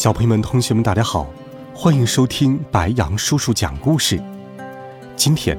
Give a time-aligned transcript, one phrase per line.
[0.00, 1.26] 小朋友们、同学们，大家好，
[1.74, 4.18] 欢迎收听白羊叔叔讲故事。
[5.14, 5.58] 今天，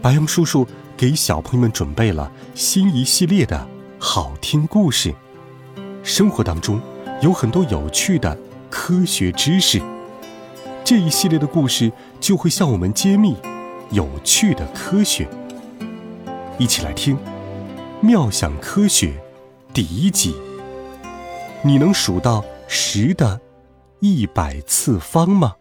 [0.00, 5.14] 白羊叔叔给小朋友们准备了新一系列的好听故事。
[6.02, 6.80] 生活当中
[7.20, 8.34] 有很多有趣的
[8.70, 9.78] 科学知识，
[10.82, 13.36] 这一系列的故事就会向我们揭秘
[13.90, 15.28] 有趣的科学。
[16.56, 17.14] 一起来听
[18.00, 19.08] 《妙想科学》
[19.74, 20.34] 第一集。
[21.62, 23.41] 你能数到十的？
[24.04, 25.54] 一百次方吗？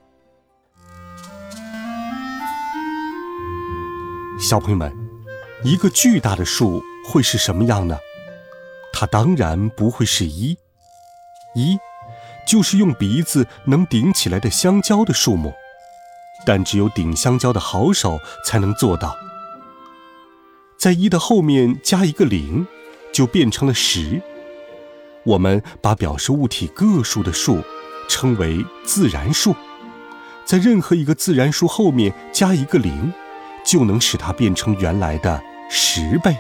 [4.40, 4.92] 小朋友们，
[5.64, 8.00] 一个巨大的数会是什么样呢？
[8.92, 10.58] 它当然不会是一，
[11.54, 11.78] 一
[12.48, 15.54] 就是用鼻子能顶起来的香蕉的数目，
[16.44, 19.16] 但只有顶香蕉的好手才能做到。
[20.80, 22.66] 在一的后面加一个零，
[23.14, 24.20] 就变成了十。
[25.26, 27.64] 我们把表示物体个数的数。
[28.12, 29.56] 称为自然数，
[30.44, 33.14] 在任何一个自然数后面加一个零，
[33.64, 36.36] 就能使它变成原来的十倍。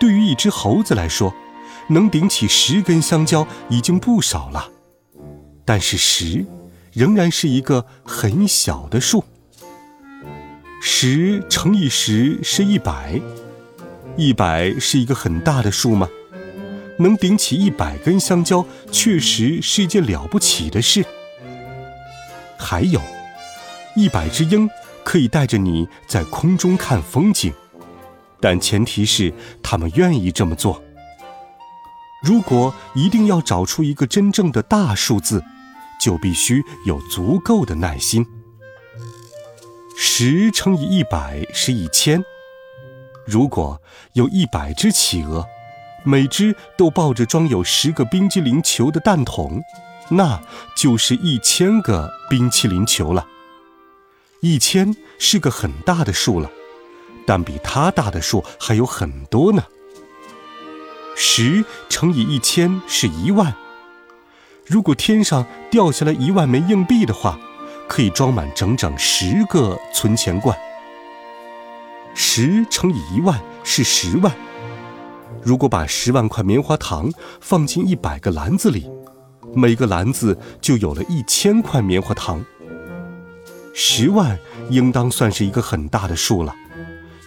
[0.00, 1.34] 对于一只猴子来说，
[1.88, 4.70] 能顶起十根香蕉已经不少了，
[5.66, 6.46] 但是十
[6.92, 9.22] 仍然是一个很小的数。
[10.80, 13.20] 十乘以十是一百，
[14.16, 16.08] 一百是一个很大的数吗？
[16.98, 21.04] 能顶起一百根香蕉，确实是一件了不起的事。
[22.58, 23.00] 还有，
[23.94, 24.68] 一百只鹰
[25.04, 27.52] 可以带着你在空中看风景，
[28.40, 30.82] 但前提是它们愿意这么做。
[32.22, 35.42] 如果一定要找出一个真正的大数字，
[36.00, 38.26] 就必须有足够的耐心。
[39.96, 42.22] 十乘以一百是一千，
[43.24, 43.80] 如果
[44.14, 45.46] 有一百只企鹅。
[46.08, 49.62] 每只都抱着装有十个冰激凌球的蛋筒，
[50.08, 50.40] 那
[50.74, 53.26] 就是一千个冰淇淋球了。
[54.40, 56.50] 一千是个很大的数了，
[57.26, 59.62] 但比它大的数还有很多呢。
[61.14, 63.54] 十乘以一千是一万。
[64.64, 67.38] 如果天上掉下来一万枚硬币的话，
[67.86, 70.58] 可以装满整整十个存钱罐。
[72.14, 74.34] 十乘以一万是十万。
[75.42, 78.90] 如果把十万块棉花糖放进一百个篮子里，
[79.54, 82.44] 每个篮子就有了一千块棉花糖。
[83.74, 84.38] 十万
[84.70, 86.54] 应当算是一个很大的数了，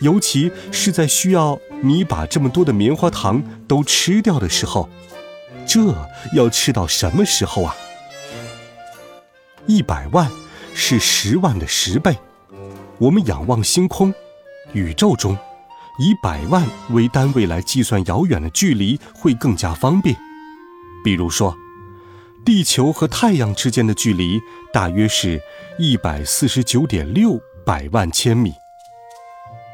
[0.01, 4.90] 尤其是在需要你把这么多的棉花糖都吃掉的时候。
[5.66, 5.79] 这
[6.34, 7.75] 要吃到什么时候啊？
[9.67, 10.29] 一百万
[10.73, 12.17] 是十万的十倍。
[12.97, 14.13] 我们仰望星空，
[14.73, 15.38] 宇宙中。
[16.00, 20.16] 以百万为单位来计算遥远的距离会更加方便。
[21.03, 21.56] 比如说，
[22.46, 24.40] 地球和太阳之间的距离
[24.74, 25.41] 大约是
[25.78, 28.53] 一百四十九点六百万千米。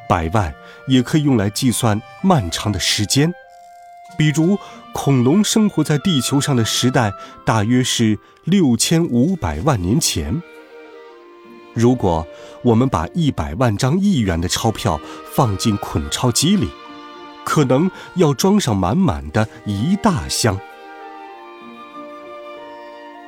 [0.10, 0.54] 百万
[0.88, 3.34] 也可以用来计算漫长的时间，
[4.18, 4.58] 比如
[4.94, 7.12] 恐龙生活在地球上的时代
[7.46, 10.42] 大约是六千五百万年前。
[11.78, 12.26] 如果
[12.64, 15.00] 我们把一百万张一元的钞票
[15.36, 16.68] 放进捆钞机里，
[17.46, 20.60] 可能要装上满满的一大箱。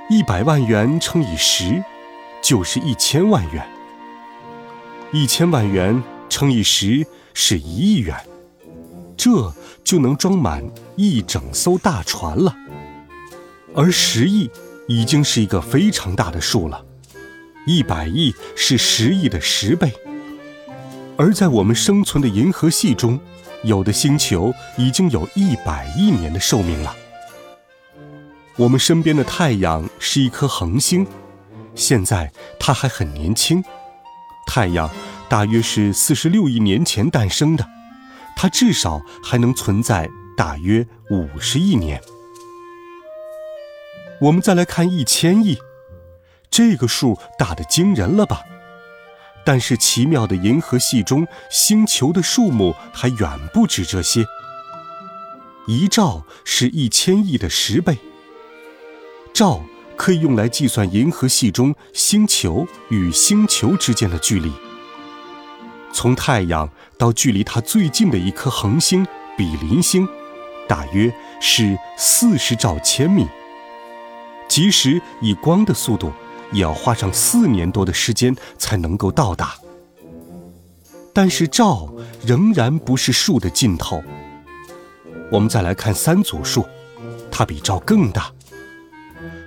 [0.09, 1.83] 一百万元乘以十，
[2.41, 3.63] 就是一千万元。
[5.11, 7.05] 一千万元乘以十
[7.35, 8.15] 是一亿元，
[9.15, 12.55] 这就能装满一整艘大船了。
[13.75, 14.49] 而十亿
[14.87, 16.83] 已经是一个非常大的数了。
[17.69, 19.93] 一百亿是十亿的十倍，
[21.15, 23.19] 而在我们生存的银河系中，
[23.61, 26.95] 有的星球已经有一百亿年的寿命了。
[28.55, 31.05] 我们身边的太阳是一颗恒星，
[31.75, 33.63] 现在它还很年轻。
[34.47, 34.89] 太阳
[35.29, 37.63] 大约是四十六亿年前诞生的，
[38.35, 42.01] 它至少还能存在大约五十亿年。
[44.21, 45.59] 我们再来看一千亿。
[46.59, 48.43] 这个数大的惊人了吧？
[49.45, 54.25] 但是奇妙的银河系中星球的数目还远不止这些。
[55.67, 57.97] 一兆是一千亿的十倍，
[59.31, 59.61] 兆
[59.95, 64.51] 可以用来计算银河系中星球与星球之间的距离。
[65.93, 69.07] 从太阳到距离它最近的一颗恒星
[69.37, 70.05] 比邻星，
[70.67, 71.09] 大约
[71.39, 73.25] 是四十兆千米。
[74.49, 76.11] 即使以光的速度，
[76.51, 79.55] 也要花上四年多的时间才能够到达。
[81.13, 81.91] 但是兆
[82.25, 84.01] 仍然不是数的尽头。
[85.31, 86.65] 我们再来看三组数，
[87.29, 88.31] 它比兆更大。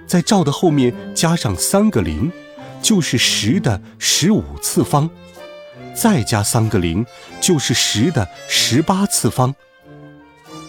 [0.07, 2.31] 在兆的后面加上三个零，
[2.83, 5.09] 就是十的十五次方；
[5.95, 7.07] 再加三个零，
[7.41, 9.55] 就是十的十八次方。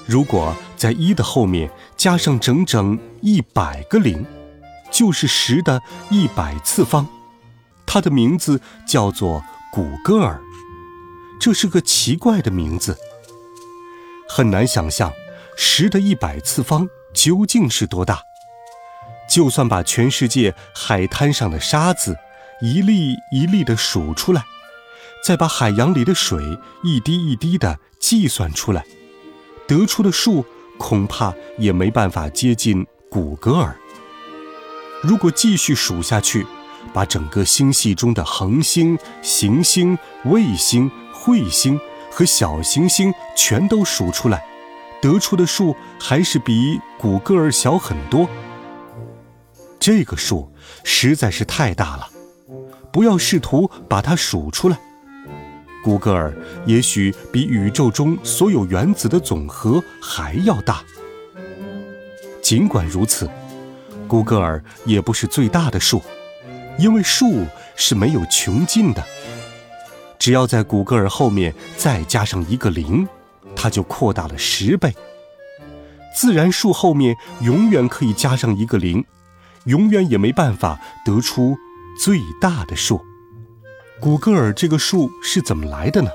[0.05, 4.25] 如果在一的后面加上整整一百个零，
[4.93, 7.05] 就是十的一百次方。
[7.85, 9.43] 它的名字叫做
[9.73, 10.39] 古戈尔。
[11.39, 12.97] 这是个奇怪的名字，
[14.29, 15.11] 很难想象
[15.57, 18.21] 十的一百次方究竟是多大。
[19.29, 22.15] 就算把全世界海滩上的沙子
[22.61, 24.45] 一粒一粒的数出来，
[25.25, 26.41] 再把海洋里的水
[26.83, 28.85] 一滴一滴的计算出来，
[29.67, 30.45] 得出的数
[30.77, 33.75] 恐怕也没办法接近古格尔。
[35.03, 36.47] 如果继续数下去，
[36.91, 39.95] 把整个星系中的恒星、行星、
[40.25, 40.89] 卫星。
[41.25, 41.79] 彗星
[42.11, 44.43] 和小行星全都数出来，
[45.01, 48.27] 得出的数还是比古戈尔小很多。
[49.79, 50.51] 这个数
[50.83, 52.09] 实在是太大了，
[52.91, 54.77] 不要试图把它数出来。
[55.81, 56.35] 古戈尔
[56.65, 60.83] 也许比宇宙中所有原子的总和还要大。
[62.41, 63.29] 尽管如此，
[64.13, 65.99] 古戈尔也不是最大的数，
[66.77, 69.03] 因为数是没有穷尽的。
[70.19, 73.07] 只要在古格尔后面再加上一个零，
[73.55, 74.93] 它就扩大了十倍。
[76.15, 79.03] 自然数后面永远可以加上一个零，
[79.63, 81.57] 永远也没办法得出
[81.99, 83.01] 最大的数。
[83.99, 86.11] 古格尔这个数是怎么来的呢？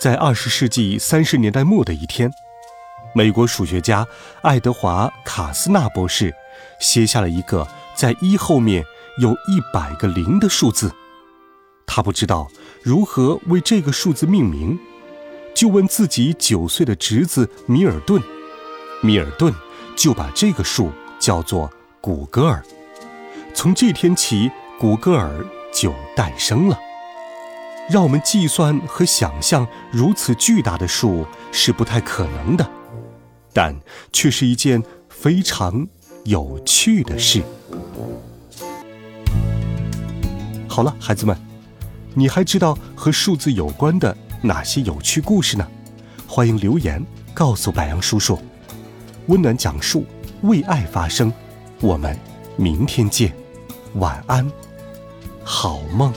[0.00, 2.30] 在二十世纪三十年代末的一天，
[3.14, 4.06] 美国数学家
[4.42, 6.34] 爱德华·卡斯纳博士
[6.80, 8.84] 写下了一个在一后面
[9.18, 10.92] 有一百个零的数字。
[11.86, 12.48] 他不知道
[12.82, 14.78] 如何为这个数字命名，
[15.54, 18.22] 就问自己九岁的侄子米尔顿。
[19.02, 19.52] 米尔顿
[19.94, 21.70] 就把这个数叫做
[22.00, 22.62] 古格尔。
[23.52, 24.50] 从这天起，
[24.80, 25.44] 古格尔
[25.74, 26.78] 就诞生了。
[27.90, 32.66] 让我们计算和想象如此巨大的数是不太可能的，
[33.52, 33.74] 但
[34.12, 35.86] 却是一件非常
[36.24, 37.42] 有趣的事。
[40.68, 41.36] 好了，孩子们。
[42.14, 45.66] 你还知道和数字有关的哪些有趣故事呢？
[46.26, 47.02] 欢迎留言
[47.32, 48.38] 告诉白杨叔叔。
[49.28, 50.04] 温暖讲述，
[50.42, 51.32] 为爱发声。
[51.80, 52.14] 我们
[52.56, 53.32] 明天见，
[53.94, 54.46] 晚安，
[55.42, 56.12] 好梦。